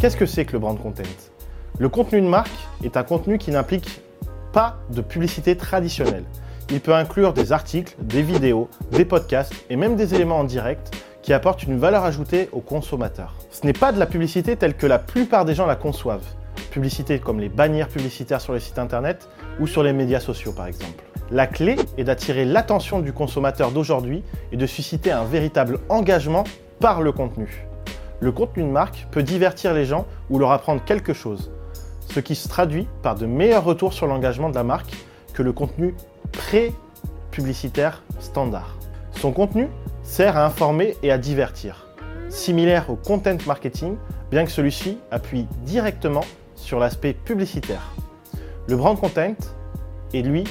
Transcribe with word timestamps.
Qu'est-ce 0.00 0.16
que 0.16 0.26
c'est 0.26 0.44
que 0.44 0.52
le 0.52 0.58
brand 0.58 0.78
content? 0.78 1.02
Le 1.78 1.88
contenu 1.88 2.20
de 2.20 2.26
marque 2.26 2.50
est 2.82 2.96
un 2.96 3.04
contenu 3.04 3.38
qui 3.38 3.50
n'implique 3.50 4.02
pas 4.52 4.76
de 4.90 5.00
publicité 5.00 5.56
traditionnelle. 5.56 6.24
Il 6.70 6.80
peut 6.80 6.94
inclure 6.94 7.32
des 7.32 7.52
articles, 7.52 7.94
des 8.00 8.22
vidéos, 8.22 8.68
des 8.90 9.04
podcasts 9.04 9.54
et 9.70 9.76
même 9.76 9.96
des 9.96 10.14
éléments 10.14 10.38
en 10.38 10.44
direct 10.44 10.94
qui 11.22 11.32
apportent 11.32 11.62
une 11.62 11.78
valeur 11.78 12.04
ajoutée 12.04 12.50
aux 12.52 12.60
consommateurs. 12.60 13.34
Ce 13.50 13.64
n'est 13.64 13.72
pas 13.72 13.92
de 13.92 13.98
la 13.98 14.06
publicité 14.06 14.56
telle 14.56 14.74
que 14.74 14.86
la 14.86 14.98
plupart 14.98 15.44
des 15.44 15.54
gens 15.54 15.66
la 15.66 15.76
conçoivent. 15.76 16.26
Publicité 16.70 17.18
comme 17.18 17.40
les 17.40 17.48
bannières 17.48 17.88
publicitaires 17.88 18.40
sur 18.40 18.52
les 18.52 18.60
sites 18.60 18.78
internet 18.78 19.28
ou 19.58 19.66
sur 19.66 19.82
les 19.82 19.92
médias 19.92 20.20
sociaux 20.20 20.52
par 20.52 20.66
exemple. 20.66 21.04
La 21.30 21.46
clé 21.46 21.76
est 21.96 22.04
d'attirer 22.04 22.44
l'attention 22.44 23.00
du 23.00 23.12
consommateur 23.12 23.70
d'aujourd'hui 23.70 24.22
et 24.52 24.56
de 24.56 24.66
susciter 24.66 25.12
un 25.12 25.24
véritable 25.24 25.78
engagement 25.88 26.44
par 26.80 27.00
le 27.00 27.12
contenu 27.12 27.66
le 28.20 28.32
contenu 28.32 28.62
de 28.62 28.68
marque 28.68 29.06
peut 29.10 29.22
divertir 29.22 29.74
les 29.74 29.84
gens 29.84 30.06
ou 30.30 30.38
leur 30.38 30.52
apprendre 30.52 30.82
quelque 30.84 31.12
chose, 31.12 31.50
ce 32.08 32.20
qui 32.20 32.34
se 32.34 32.48
traduit 32.48 32.86
par 33.02 33.14
de 33.14 33.26
meilleurs 33.26 33.64
retours 33.64 33.92
sur 33.92 34.06
l'engagement 34.06 34.50
de 34.50 34.54
la 34.54 34.64
marque 34.64 34.92
que 35.32 35.42
le 35.42 35.52
contenu 35.52 35.94
pré-publicitaire 36.32 38.02
standard. 38.20 38.76
Son 39.12 39.32
contenu 39.32 39.68
sert 40.02 40.36
à 40.36 40.44
informer 40.44 40.96
et 41.02 41.10
à 41.10 41.18
divertir, 41.18 41.86
similaire 42.28 42.90
au 42.90 42.96
content 42.96 43.36
marketing, 43.46 43.96
bien 44.30 44.44
que 44.44 44.50
celui-ci 44.50 44.98
appuie 45.10 45.46
directement 45.64 46.24
sur 46.56 46.78
l'aspect 46.78 47.12
publicitaire. 47.12 47.92
Le 48.68 48.76
brand 48.76 48.98
content 48.98 49.34
est 50.12 50.22
lui 50.22 50.44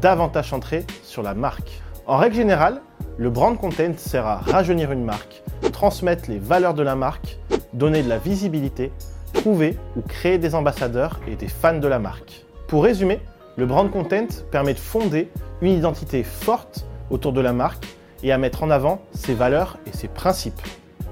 davantage 0.00 0.50
centré 0.50 0.84
sur 1.02 1.22
la 1.22 1.34
marque. 1.34 1.82
En 2.06 2.16
règle 2.16 2.36
générale, 2.36 2.80
le 3.18 3.30
brand 3.30 3.58
content 3.58 3.96
sert 3.96 4.26
à 4.26 4.36
rajeunir 4.36 4.92
une 4.92 5.04
marque, 5.04 5.42
transmettre 5.72 6.28
les 6.28 6.38
valeurs 6.38 6.74
de 6.74 6.82
la 6.82 6.94
marque, 6.94 7.38
donner 7.72 8.02
de 8.02 8.08
la 8.08 8.18
visibilité, 8.18 8.92
trouver 9.32 9.78
ou 9.96 10.02
créer 10.02 10.36
des 10.38 10.54
ambassadeurs 10.54 11.20
et 11.26 11.36
des 11.36 11.48
fans 11.48 11.78
de 11.78 11.88
la 11.88 11.98
marque. 11.98 12.44
Pour 12.68 12.84
résumer, 12.84 13.20
le 13.56 13.64
brand 13.64 13.90
content 13.90 14.26
permet 14.50 14.74
de 14.74 14.78
fonder 14.78 15.30
une 15.62 15.70
identité 15.70 16.22
forte 16.22 16.86
autour 17.08 17.32
de 17.32 17.40
la 17.40 17.54
marque 17.54 17.86
et 18.22 18.32
à 18.32 18.38
mettre 18.38 18.62
en 18.62 18.70
avant 18.70 19.00
ses 19.12 19.34
valeurs 19.34 19.78
et 19.86 19.96
ses 19.96 20.08
principes. 20.08 20.60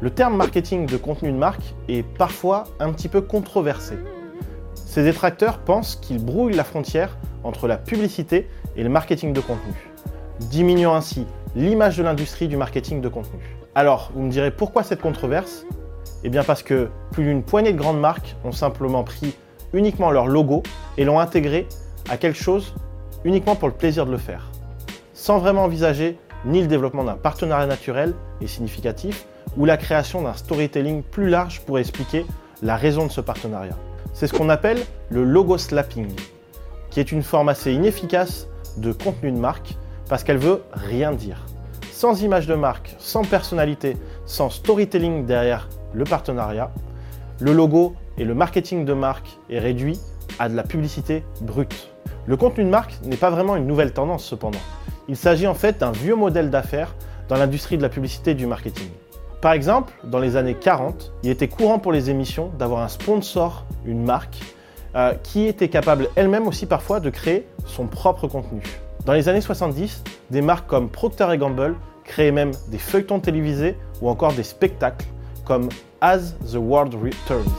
Le 0.00 0.10
terme 0.10 0.36
marketing 0.36 0.86
de 0.86 0.96
contenu 0.96 1.32
de 1.32 1.36
marque 1.36 1.74
est 1.88 2.04
parfois 2.04 2.64
un 2.78 2.92
petit 2.92 3.08
peu 3.08 3.22
controversé. 3.22 3.96
Ses 4.76 5.02
détracteurs 5.02 5.58
pensent 5.58 5.96
qu'il 5.96 6.24
brouille 6.24 6.54
la 6.54 6.64
frontière 6.64 7.16
entre 7.42 7.66
la 7.66 7.76
publicité 7.76 8.48
et 8.76 8.84
le 8.84 8.88
marketing 8.88 9.32
de 9.32 9.40
contenu, 9.40 9.74
diminuant 10.40 10.94
ainsi 10.94 11.26
l'image 11.56 11.96
de 11.96 12.02
l'industrie 12.02 12.48
du 12.48 12.56
marketing 12.56 13.00
de 13.00 13.08
contenu. 13.08 13.40
Alors, 13.74 14.10
vous 14.14 14.22
me 14.22 14.30
direz 14.30 14.50
pourquoi 14.50 14.82
cette 14.82 15.00
controverse? 15.00 15.64
Eh 16.24 16.28
bien 16.28 16.42
parce 16.42 16.62
que 16.62 16.88
plus 17.12 17.24
d'une 17.24 17.42
poignée 17.42 17.72
de 17.72 17.78
grandes 17.78 18.00
marques 18.00 18.36
ont 18.44 18.52
simplement 18.52 19.04
pris 19.04 19.36
uniquement 19.72 20.10
leur 20.10 20.26
logo 20.26 20.62
et 20.96 21.04
l'ont 21.04 21.20
intégré 21.20 21.66
à 22.10 22.16
quelque 22.16 22.38
chose 22.38 22.74
uniquement 23.24 23.54
pour 23.54 23.68
le 23.68 23.74
plaisir 23.74 24.06
de 24.06 24.10
le 24.10 24.18
faire, 24.18 24.50
sans 25.12 25.38
vraiment 25.38 25.64
envisager 25.64 26.18
ni 26.44 26.60
le 26.60 26.66
développement 26.66 27.04
d'un 27.04 27.16
partenariat 27.16 27.66
naturel 27.66 28.14
et 28.40 28.46
significatif, 28.46 29.26
ou 29.56 29.64
la 29.64 29.76
création 29.76 30.22
d'un 30.22 30.34
storytelling 30.34 31.02
plus 31.02 31.28
large 31.28 31.60
pour 31.62 31.78
expliquer 31.78 32.26
la 32.62 32.76
raison 32.76 33.06
de 33.06 33.12
ce 33.12 33.20
partenariat. 33.20 33.76
C'est 34.12 34.26
ce 34.26 34.34
qu'on 34.34 34.48
appelle 34.48 34.78
le 35.10 35.24
logo 35.24 35.58
slapping, 35.58 36.08
qui 36.90 37.00
est 37.00 37.12
une 37.12 37.22
forme 37.22 37.48
assez 37.48 37.72
inefficace 37.72 38.46
de 38.76 38.92
contenu 38.92 39.32
de 39.32 39.38
marque 39.38 39.76
parce 40.08 40.24
qu'elle 40.24 40.38
veut 40.38 40.62
rien 40.72 41.12
dire 41.12 41.44
sans 41.98 42.22
image 42.22 42.46
de 42.46 42.54
marque, 42.54 42.94
sans 43.00 43.24
personnalité, 43.24 43.96
sans 44.24 44.50
storytelling 44.50 45.26
derrière 45.26 45.68
le 45.92 46.04
partenariat, 46.04 46.70
le 47.40 47.52
logo 47.52 47.96
et 48.18 48.24
le 48.24 48.34
marketing 48.34 48.84
de 48.84 48.92
marque 48.92 49.36
est 49.50 49.58
réduit 49.58 49.98
à 50.38 50.48
de 50.48 50.54
la 50.54 50.62
publicité 50.62 51.24
brute. 51.40 51.90
Le 52.26 52.36
contenu 52.36 52.62
de 52.62 52.68
marque 52.68 52.94
n'est 53.02 53.16
pas 53.16 53.30
vraiment 53.30 53.56
une 53.56 53.66
nouvelle 53.66 53.92
tendance 53.92 54.24
cependant. 54.24 54.60
Il 55.08 55.16
s'agit 55.16 55.48
en 55.48 55.54
fait 55.54 55.78
d'un 55.78 55.90
vieux 55.90 56.14
modèle 56.14 56.50
d'affaires 56.50 56.94
dans 57.28 57.36
l'industrie 57.36 57.76
de 57.76 57.82
la 57.82 57.88
publicité 57.88 58.30
et 58.30 58.34
du 58.34 58.46
marketing. 58.46 58.90
Par 59.40 59.50
exemple, 59.50 59.92
dans 60.04 60.20
les 60.20 60.36
années 60.36 60.54
40, 60.54 61.12
il 61.24 61.30
était 61.30 61.48
courant 61.48 61.80
pour 61.80 61.90
les 61.90 62.10
émissions 62.10 62.52
d'avoir 62.60 62.82
un 62.82 62.88
sponsor, 62.88 63.66
une 63.84 64.04
marque, 64.04 64.38
euh, 64.94 65.14
qui 65.24 65.46
était 65.46 65.68
capable 65.68 66.10
elle-même 66.14 66.46
aussi 66.46 66.66
parfois 66.66 67.00
de 67.00 67.10
créer 67.10 67.44
son 67.66 67.88
propre 67.88 68.28
contenu. 68.28 68.62
Dans 69.08 69.14
les 69.14 69.26
années 69.30 69.40
70, 69.40 70.04
des 70.30 70.42
marques 70.42 70.66
comme 70.66 70.90
Procter 70.90 71.34
Gamble 71.38 71.76
créaient 72.04 72.30
même 72.30 72.50
des 72.70 72.76
feuilletons 72.76 73.20
télévisés 73.20 73.74
ou 74.02 74.10
encore 74.10 74.34
des 74.34 74.42
spectacles 74.42 75.06
comme 75.46 75.70
As 76.02 76.34
the 76.52 76.56
World 76.56 76.92
Returns. 76.92 77.50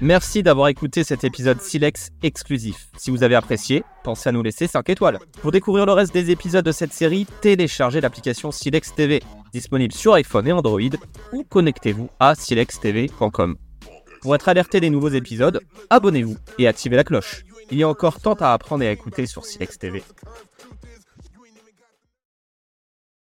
Merci 0.00 0.42
d'avoir 0.42 0.66
écouté 0.66 1.04
cet 1.04 1.22
épisode 1.22 1.60
Silex 1.60 2.10
exclusif. 2.24 2.88
Si 2.96 3.12
vous 3.12 3.22
avez 3.22 3.36
apprécié, 3.36 3.84
pensez 4.02 4.28
à 4.28 4.32
nous 4.32 4.42
laisser 4.42 4.66
5 4.66 4.90
étoiles. 4.90 5.20
Pour 5.40 5.52
découvrir 5.52 5.86
le 5.86 5.92
reste 5.92 6.12
des 6.12 6.32
épisodes 6.32 6.64
de 6.64 6.72
cette 6.72 6.92
série, 6.92 7.28
téléchargez 7.40 8.00
l'application 8.00 8.50
Silex 8.50 8.92
TV, 8.92 9.22
disponible 9.52 9.94
sur 9.94 10.14
iPhone 10.14 10.48
et 10.48 10.52
Android, 10.52 10.80
ou 11.32 11.44
connectez-vous 11.44 12.10
à 12.18 12.34
silextv.com. 12.34 13.56
Pour 14.22 14.36
être 14.36 14.48
alerté 14.48 14.80
des 14.80 14.88
nouveaux 14.88 15.08
épisodes, 15.08 15.60
abonnez-vous 15.90 16.36
et 16.58 16.68
activez 16.68 16.94
la 16.94 17.02
cloche. 17.02 17.44
Il 17.72 17.78
y 17.78 17.82
a 17.82 17.88
encore 17.88 18.20
tant 18.20 18.34
à 18.34 18.52
apprendre 18.52 18.84
et 18.84 18.88
à 18.88 18.92
écouter 18.92 19.26
sur 19.26 19.44
Silex 19.44 19.78
TV. 19.78 20.04